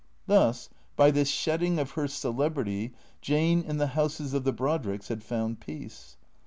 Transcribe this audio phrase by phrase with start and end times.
[0.25, 5.21] Thus, by this shedding of her celebrity, Jane in the houses of the Brodricks had
[5.23, 6.17] found peace.